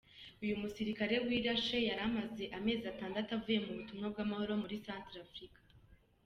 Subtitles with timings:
[0.43, 5.59] Uyu musirikare wirashe yari amaze amezi atandatu avuye mu butumwa bw’amahoro muri Santrafrika.